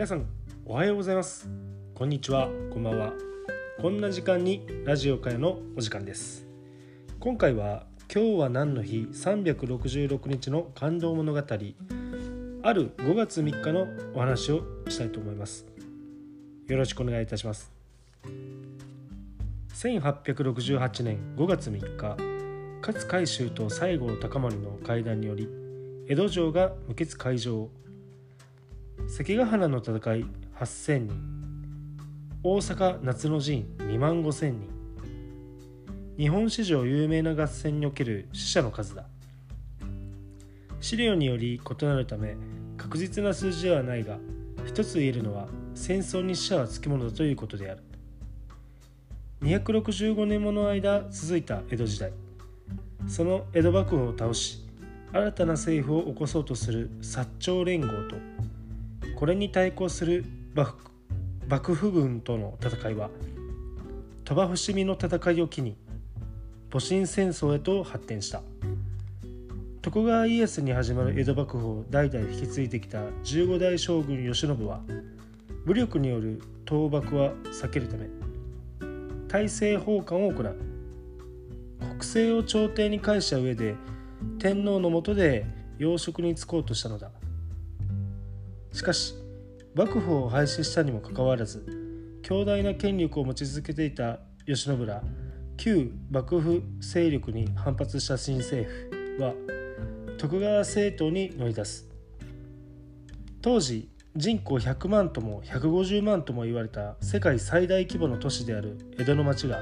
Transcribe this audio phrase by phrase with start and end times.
[0.00, 0.24] 皆さん
[0.64, 1.46] おはようございます。
[1.94, 2.48] こんにちは。
[2.72, 3.12] こんばんは。
[3.82, 6.46] こんな時間にラジオ会のお時間です。
[7.18, 11.38] 今回は今日は何の日？366日の感動物語。
[11.38, 15.66] ある5月3日のお話をしたいと思います。
[16.66, 17.70] よろしくお願いいたします。
[19.74, 22.16] 1868年5月3日。
[22.80, 25.46] 勝海舟と西郷隆盛の会談により
[26.08, 27.68] 江戸城が無血開城。
[29.08, 30.24] 関ヶ原の戦い
[30.58, 31.10] 8,000人。
[32.42, 34.68] 大阪夏の陣2万5,000人。
[36.16, 39.04] 日本史上有名な合戦における死者の数だ。
[40.80, 42.36] 資料により異なるため
[42.76, 44.18] 確実な数字ではないが
[44.66, 47.82] 一つ言えるのは戦争に死者はつきものだということである。
[49.42, 52.12] 265年もの間続いた江戸時代。
[53.08, 54.64] その江戸幕府を倒し
[55.12, 58.16] 新たな政府を起こそうとする薩長連合と
[59.20, 60.24] これに対抗する
[61.46, 63.10] 幕府軍との戦いは
[64.24, 65.76] 鳥羽伏見の戦いを機に
[66.70, 68.40] 戊辰戦争へと発展した。
[69.82, 74.80] 徳川家康に始まる江戸幕府を代々引き継いできた15代将軍慶喜は
[75.66, 78.06] 武力による倒幕は避けるため
[79.28, 80.56] 大政奉還を行う。
[81.78, 83.74] 国政を朝廷に返した上で
[84.38, 85.44] 天皇の下で
[85.78, 87.10] 要職に就こうとしたのだ。
[88.72, 89.14] しかし
[89.74, 91.64] 幕府を廃止したにもかかわらず
[92.22, 95.02] 強大な権力を持ち続けていた慶喜ら
[95.56, 98.68] 旧幕府勢力に反発した新政
[99.16, 99.34] 府は
[100.18, 101.88] 徳川政党に乗り出す。
[103.42, 109.60] 当時人口100万とも150万とも言われた世界最大規模の都市である江戸の町が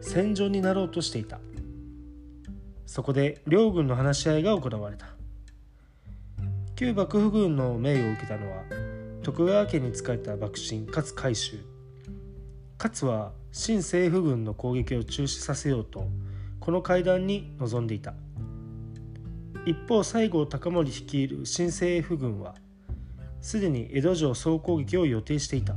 [0.00, 1.40] 戦場になろうとしていた。
[2.84, 5.15] そこで両軍の話し合いが行われた。
[6.78, 8.62] 旧幕府軍の命を受けたのは
[9.22, 11.64] 徳川家に仕えた幕臣勝海舟。
[12.78, 16.06] 勝は新政府軍の攻撃を中止させようと
[16.60, 18.12] この会談に臨んでいた。
[19.64, 22.54] 一方西郷隆盛率いる新政府軍は
[23.40, 25.76] すでに江戸城総攻撃を予定していた。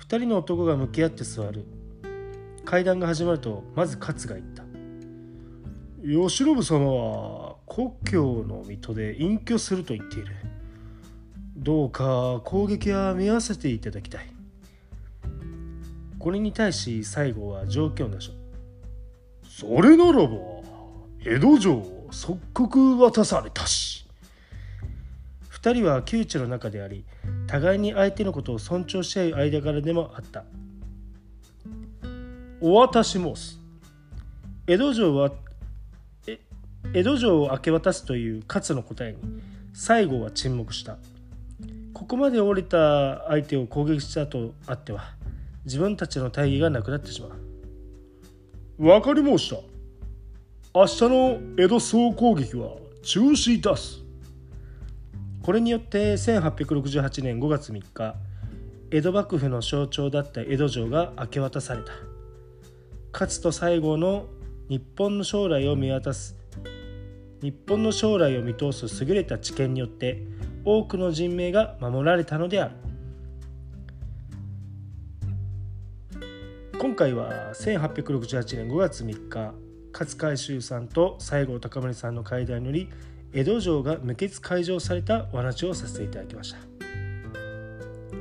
[0.00, 1.64] 2人の男が向き合って座る。
[2.64, 4.51] 会談が始まるとまず勝が言った。
[6.04, 10.34] 慶喜様は故郷の水戸で隠居すると言っている。
[11.56, 14.26] どうか攻撃は見合わせていただきたい。
[16.18, 18.32] これに対し西郷は条件を出し。
[19.48, 20.28] それならば
[21.24, 24.04] 江戸城を即刻渡されたし。
[25.52, 27.04] 2人は窮地の中であり
[27.46, 30.42] 互いに相手のことを尊重し合う間柄でもあった。
[32.60, 33.60] お渡し申す。
[34.66, 35.30] 江戸城は
[36.94, 39.18] 江戸城を明け渡すという勝の答えに
[39.72, 40.98] 西郷は沈黙した。
[41.94, 45.14] ここまで降りた相手を攻撃したとあっては
[45.64, 47.30] 自分たちの大義がなくなってしまう。
[48.78, 49.56] 分かり申した。
[50.74, 54.02] 明日の江戸総攻撃は中止いたす。
[55.42, 58.16] これによって1868年5月3日
[58.90, 61.92] 江戸幕府の象徴だった江戸城が明け渡された。
[63.12, 64.26] 勝と西郷の
[64.68, 66.41] 日本の将来を見渡す
[67.42, 70.22] 日本の将来を見通す優れた知見によって
[70.64, 72.76] 多くの人命が守られたのである。
[76.78, 79.54] 今回は1868年5月3日
[79.92, 82.88] 勝海舟さんと西郷隆盛さんの会談により
[83.32, 86.58] 江戸城が無血開城されたお話をさせていただきました。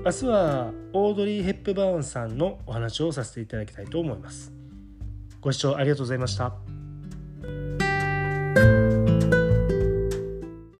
[0.03, 4.52] 明日はオードリー・ヘップバーンさんのお話をさせていただきたいと思います。
[5.42, 6.71] ご視聴ありがとうございました。